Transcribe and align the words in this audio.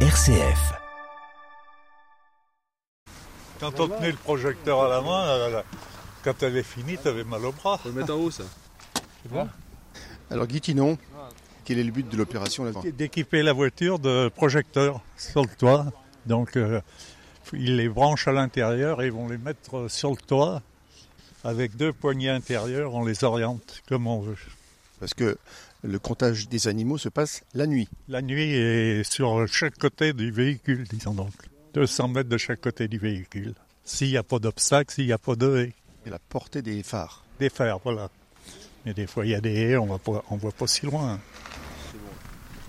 RCF. 0.00 0.74
Quand 3.58 3.80
on 3.80 3.88
tenait 3.88 4.10
le 4.10 4.16
projecteur 4.18 4.82
à 4.82 4.88
la 4.90 5.00
main, 5.00 5.62
quand 6.22 6.42
elle 6.42 6.58
est 6.58 6.62
finie, 6.62 6.98
t'avais 6.98 7.24
mal 7.24 7.42
au 7.46 7.52
bras. 7.52 7.78
Faut 7.78 7.88
le 7.88 7.94
mettre 7.94 8.12
en 8.12 8.18
haut 8.18 8.30
ça. 8.30 8.44
Alors 10.30 10.46
Guy 10.46 10.60
Tinon, 10.60 10.98
quel 11.64 11.78
est 11.78 11.82
le 11.82 11.92
but 11.92 12.06
de 12.06 12.14
l'opération 12.18 12.64
là 12.64 12.72
D'équiper 12.92 13.42
la 13.42 13.54
voiture 13.54 13.98
de 13.98 14.28
projecteurs 14.28 15.00
sur 15.16 15.40
le 15.40 15.48
toit. 15.48 15.86
Donc, 16.26 16.58
euh, 16.58 16.82
ils 17.54 17.76
les 17.76 17.88
branchent 17.88 18.28
à 18.28 18.32
l'intérieur 18.32 19.00
et 19.00 19.06
ils 19.06 19.12
vont 19.12 19.28
les 19.30 19.38
mettre 19.38 19.88
sur 19.88 20.10
le 20.10 20.16
toit. 20.16 20.60
Avec 21.42 21.74
deux 21.74 21.94
poignées 21.94 22.28
intérieures, 22.28 22.94
on 22.94 23.06
les 23.06 23.24
oriente 23.24 23.82
comme 23.88 24.06
on 24.06 24.20
veut. 24.20 24.36
Parce 25.00 25.14
que 25.14 25.36
le 25.82 25.98
comptage 25.98 26.48
des 26.48 26.68
animaux 26.68 26.98
se 26.98 27.08
passe 27.08 27.42
la 27.54 27.66
nuit. 27.66 27.88
La 28.08 28.22
nuit 28.22 28.52
est 28.54 29.04
sur 29.04 29.46
chaque 29.46 29.76
côté 29.78 30.12
du 30.12 30.30
véhicule, 30.30 30.84
disons 30.88 31.12
donc. 31.14 31.32
200 31.74 32.08
mètres 32.08 32.28
de 32.30 32.38
chaque 32.38 32.60
côté 32.62 32.88
du 32.88 32.98
véhicule. 32.98 33.54
S'il 33.84 34.08
n'y 34.08 34.16
a 34.16 34.22
pas 34.22 34.38
d'obstacle, 34.38 34.92
s'il 34.94 35.06
n'y 35.06 35.12
a 35.12 35.18
pas 35.18 35.36
de 35.36 35.56
haies. 35.58 35.72
Et 36.06 36.10
la 36.10 36.18
portée 36.18 36.62
des 36.62 36.82
phares. 36.82 37.22
Des 37.38 37.50
fers, 37.50 37.78
voilà. 37.84 38.08
Mais 38.84 38.94
des 38.94 39.06
fois, 39.06 39.26
il 39.26 39.30
y 39.32 39.34
a 39.34 39.40
des 39.40 39.52
haies, 39.54 39.76
on 39.76 39.86
ne 39.86 40.38
voit 40.38 40.52
pas 40.52 40.66
si 40.66 40.86
loin. 40.86 41.20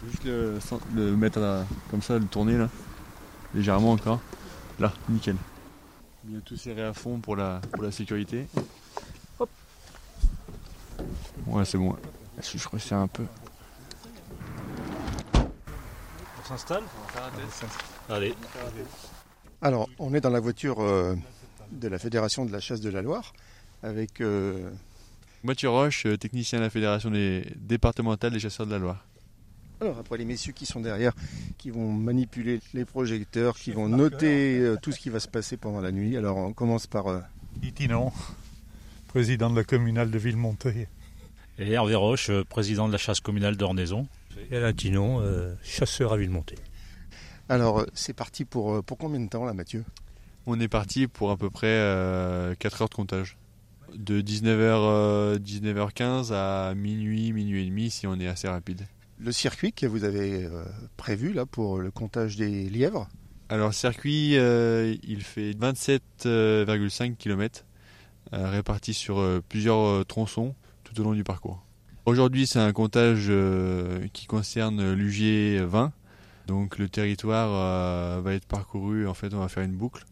Faut 0.00 0.06
juste 0.10 0.24
le, 0.24 0.58
le 0.94 1.16
mettre 1.16 1.38
à- 1.40 1.64
comme 1.90 2.02
ça, 2.02 2.18
le 2.18 2.24
tourner 2.26 2.56
là. 2.58 2.68
Légèrement 3.54 3.92
encore. 3.92 4.20
Là, 4.80 4.92
nickel. 5.08 5.36
Bien 6.24 6.40
tout 6.40 6.56
serré 6.56 6.82
à 6.82 6.92
fond 6.92 7.18
pour 7.20 7.36
la, 7.36 7.60
pour 7.72 7.82
la 7.84 7.90
sécurité. 7.92 8.46
Hop. 9.38 9.48
Ouais, 11.46 11.64
c'est 11.64 11.78
bon. 11.78 11.96
Je 12.42 12.58
je 12.58 12.68
resserre 12.68 12.98
un 12.98 13.08
peu. 13.08 13.24
On 15.34 16.48
s'installe 16.48 16.82
Allez. 18.08 18.34
Alors, 19.60 19.88
on 19.98 20.14
est 20.14 20.20
dans 20.20 20.30
la 20.30 20.40
voiture 20.40 20.80
euh, 20.80 21.14
de 21.72 21.88
la 21.88 21.98
Fédération 21.98 22.46
de 22.46 22.52
la 22.52 22.60
chasse 22.60 22.80
de 22.80 22.90
la 22.90 23.02
Loire 23.02 23.32
avec 23.82 24.20
euh, 24.20 24.70
Mathieu 25.44 25.68
Roche, 25.68 26.06
euh, 26.06 26.16
technicien 26.16 26.58
à 26.58 26.62
la 26.62 26.70
Fédération 26.70 27.10
des 27.10 27.44
départementale 27.56 28.32
des 28.32 28.40
chasseurs 28.40 28.66
de 28.66 28.72
la 28.72 28.78
Loire. 28.78 29.06
alors 29.80 29.98
après 29.98 30.18
les 30.18 30.24
messieurs 30.24 30.52
qui 30.52 30.66
sont 30.66 30.80
derrière, 30.80 31.12
qui 31.58 31.70
vont 31.70 31.92
manipuler 31.92 32.60
les 32.74 32.84
projecteurs, 32.84 33.56
qui 33.56 33.70
vont 33.70 33.88
noter 33.88 34.58
euh, 34.58 34.76
tout 34.82 34.90
ce 34.90 34.98
qui 34.98 35.10
va 35.10 35.20
se 35.20 35.28
passer 35.28 35.56
pendant 35.56 35.80
la 35.80 35.92
nuit. 35.92 36.16
Alors 36.16 36.38
on 36.38 36.52
commence 36.52 36.88
par 36.88 37.06
euh, 37.06 37.20
Itinon, 37.62 38.12
président 39.06 39.48
de 39.48 39.56
la 39.56 39.64
communale 39.64 40.10
de 40.10 40.18
Villemonté. 40.18 40.88
Et 41.58 41.72
Hervé 41.72 41.94
Roche, 41.94 42.30
euh, 42.30 42.44
président 42.44 42.86
de 42.86 42.92
la 42.92 42.98
chasse 42.98 43.20
communale 43.20 43.56
d'Ornaison. 43.56 44.06
Et 44.50 44.56
Alain 44.56 44.72
Tinon, 44.72 45.20
euh, 45.20 45.54
chasseur 45.62 46.12
à 46.12 46.16
Villemonté. 46.16 46.54
alors 47.48 47.80
euh, 47.80 47.86
c'est 47.94 48.12
parti 48.14 48.44
pour 48.44 48.82
pour 48.84 48.96
combien 48.98 49.20
de 49.20 49.28
temps 49.28 49.44
là 49.44 49.52
Mathieu? 49.52 49.84
On 50.46 50.60
est 50.60 50.68
parti 50.68 51.08
pour 51.08 51.30
à 51.30 51.36
peu 51.36 51.50
près 51.50 51.76
4 52.58 52.82
heures 52.82 52.88
de 52.88 52.94
comptage. 52.94 53.36
De 53.94 54.20
19h, 54.20 55.38
19h15 55.38 56.32
à 56.32 56.74
minuit, 56.74 57.32
minuit 57.32 57.62
et 57.62 57.66
demi 57.66 57.90
si 57.90 58.06
on 58.06 58.18
est 58.18 58.28
assez 58.28 58.48
rapide. 58.48 58.86
Le 59.20 59.32
circuit 59.32 59.72
que 59.72 59.86
vous 59.86 60.04
avez 60.04 60.44
euh, 60.44 60.64
prévu 60.96 61.32
là 61.32 61.44
pour 61.44 61.78
le 61.78 61.90
comptage 61.90 62.36
des 62.36 62.70
lièvres, 62.70 63.08
Alors 63.48 63.68
le 63.68 63.72
circuit, 63.72 64.38
euh, 64.38 64.94
il 65.02 65.22
fait 65.22 65.50
27,5 65.52 67.16
km 67.16 67.64
répartis 68.32 68.94
sur 68.94 69.18
euh, 69.18 69.42
plusieurs 69.48 69.80
euh, 69.80 70.04
tronçons 70.04 70.54
tout 70.88 71.00
au 71.00 71.04
long 71.04 71.12
du 71.12 71.24
parcours. 71.24 71.62
Aujourd'hui, 72.06 72.46
c'est 72.46 72.58
un 72.58 72.72
comptage 72.72 73.26
euh, 73.28 74.06
qui 74.14 74.26
concerne 74.26 74.92
l'UG 74.94 75.60
20. 75.60 75.92
Donc 76.46 76.78
le 76.78 76.88
territoire 76.88 77.50
euh, 77.52 78.22
va 78.22 78.32
être 78.32 78.46
parcouru, 78.46 79.06
en 79.06 79.12
fait 79.12 79.34
on 79.34 79.40
va 79.40 79.48
faire 79.48 79.62
une 79.62 79.76
boucle. 79.76 80.06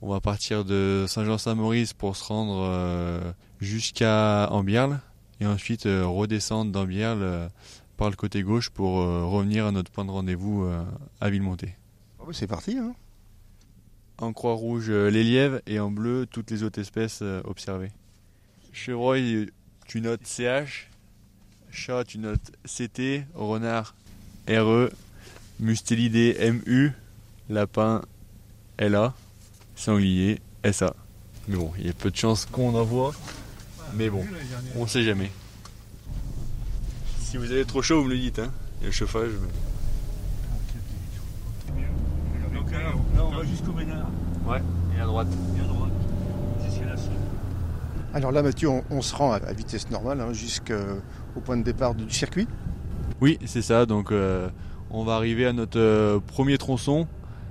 On 0.00 0.08
va 0.08 0.20
partir 0.20 0.64
de 0.64 1.04
Saint-Jean-Saint-Maurice 1.06 1.92
pour 1.92 2.16
se 2.16 2.24
rendre 2.24 2.66
euh, 2.66 3.32
jusqu'à 3.60 4.48
Ambierle 4.50 5.00
et 5.40 5.46
ensuite 5.46 5.82
redescendre 5.84 6.72
d'Ambierle 6.72 7.50
par 7.98 8.08
le 8.08 8.16
côté 8.16 8.42
gauche 8.42 8.70
pour 8.70 8.94
revenir 8.96 9.66
à 9.66 9.72
notre 9.72 9.90
point 9.90 10.06
de 10.06 10.10
rendez-vous 10.10 10.66
à 11.20 11.28
Villemonté. 11.28 11.74
Ah 12.18 12.24
ouais, 12.24 12.32
c'est 12.32 12.46
parti. 12.46 12.78
Hein 12.78 12.94
En 14.16 14.32
croix 14.32 14.54
rouge, 14.54 14.90
les 14.90 15.24
lièvres 15.24 15.60
et 15.66 15.78
en 15.78 15.90
bleu, 15.90 16.26
toutes 16.26 16.50
les 16.50 16.62
autres 16.62 16.80
espèces 16.80 17.22
observées. 17.44 17.92
Chevreuil, 18.72 19.50
tu 19.86 20.00
notes 20.00 20.26
CH. 20.26 20.88
Chat, 21.70 22.04
tu 22.04 22.18
notes 22.18 22.52
CT. 22.64 23.24
Renard, 23.34 23.94
RE. 24.48 24.90
Mustélidé, 25.60 26.36
MU. 26.52 26.92
Lapin, 27.48 28.02
LA. 28.78 29.14
Sanglier, 29.74 30.40
SA. 30.72 30.94
Mais 31.48 31.56
bon, 31.56 31.72
il 31.78 31.86
y 31.86 31.90
a 31.90 31.92
peu 31.92 32.10
de 32.10 32.16
chances 32.16 32.46
qu'on 32.46 32.74
en 32.74 32.82
voit. 32.84 33.12
Mais 33.94 34.10
bon, 34.10 34.24
on 34.74 34.86
sait 34.86 35.02
jamais. 35.04 35.30
Si 37.20 37.36
vous 37.36 37.50
avez 37.52 37.64
trop 37.64 37.82
chaud, 37.82 38.00
vous 38.02 38.08
me 38.08 38.14
le 38.14 38.18
dites. 38.18 38.38
Hein. 38.38 38.52
Il 38.78 38.82
y 38.82 38.84
a 38.84 38.88
le 38.88 38.92
chauffage. 38.92 39.30
mais- 39.40 39.48
Donc 42.54 42.70
là, 42.72 42.78
là, 42.80 42.92
on 43.24 43.30
va 43.30 43.44
jusqu'au 43.44 43.72
Ménard. 43.72 44.08
Ouais, 44.46 44.62
et 44.96 45.00
à 45.00 45.04
droite. 45.06 45.28
Et 45.56 45.60
à 45.60 45.64
droite. 45.64 45.90
Alors 48.14 48.32
là 48.32 48.42
Mathieu, 48.42 48.68
on, 48.68 48.82
on 48.90 49.02
se 49.02 49.14
rend 49.14 49.32
à, 49.32 49.36
à 49.36 49.52
vitesse 49.52 49.90
normale 49.90 50.20
hein, 50.20 50.32
jusqu'au 50.32 51.40
point 51.44 51.56
de 51.56 51.62
départ 51.62 51.94
du 51.94 52.08
circuit. 52.10 52.48
Oui, 53.20 53.38
c'est 53.44 53.62
ça. 53.62 53.86
Donc, 53.86 54.12
euh, 54.12 54.48
on 54.90 55.04
va 55.04 55.14
arriver 55.14 55.46
à 55.46 55.52
notre 55.52 55.78
euh, 55.78 56.18
premier 56.20 56.58
tronçon 56.58 57.06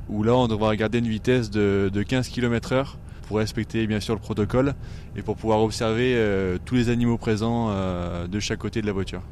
où 0.10 0.24
là, 0.24 0.36
on 0.36 0.48
devra 0.48 0.76
garder 0.76 1.00
une 1.00 1.08
vitesse 1.08 1.50
de, 1.50 1.90
de 1.92 2.04
15 2.04 2.30
km/h 2.30 2.96
pour 3.28 3.38
respecter 3.38 3.88
bien 3.88 4.00
sûr 4.00 4.14
le 4.14 4.20
protocole 4.20 4.76
et 5.16 5.24
pour 5.24 5.36
pouvoir 5.36 5.62
observer 5.62 6.14
euh, 6.16 6.58
tous 6.64 6.76
les 6.76 6.90
animaux 6.90 7.18
présents 7.18 7.70
euh, 7.70 8.28
de 8.28 8.40
chaque 8.40 8.60
côté 8.60 8.82
de 8.82 8.86
la 8.88 8.94
voiture. 8.94 9.24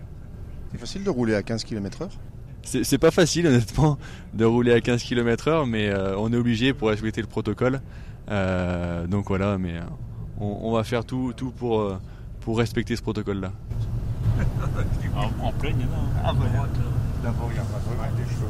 C'est 0.72 0.80
facile 0.80 1.04
de 1.04 1.10
rouler 1.12 1.36
à 1.36 1.44
15 1.44 1.64
km/h. 1.64 2.10
C'est 2.64 2.84
c'est 2.84 2.98
pas 2.98 3.12
facile, 3.12 3.46
honnêtement, 3.48 3.98
de 4.34 4.46
rouler 4.46 4.74
à 4.74 4.82
15 4.82 5.04
km/h, 5.04 5.70
mais 5.70 5.90
euh, 5.90 6.18
on 6.18 6.32
est 6.34 6.38
obligé 6.38 6.74
pour 6.74 6.88
respecter 6.90 7.22
le 7.22 7.28
protocole. 7.28 7.82
Euh, 8.32 9.06
donc 9.06 9.28
voilà, 9.28 9.58
mais 9.60 9.78
euh, 9.78 9.82
on, 10.44 10.70
on 10.70 10.72
va 10.74 10.84
faire 10.84 11.06
tout, 11.06 11.34
tout 11.36 11.52
pour, 11.52 11.80
euh, 11.80 12.00
pour 12.42 12.58
respecter 12.58 12.96
ce 12.96 13.02
protocole-là. 13.02 13.52
En, 15.16 15.48
en 15.48 15.52
plein, 15.52 15.72
il 15.72 15.82
y 15.82 15.84
en 15.84 15.88
a. 15.88 16.00
Ah, 16.26 16.34
ben, 16.34 16.50
d'abord, 17.24 17.50
il 17.52 17.56
y 17.56 17.60
a 17.60 17.64
pas 17.64 18.08
des 18.18 18.24
chevaux. 18.24 18.48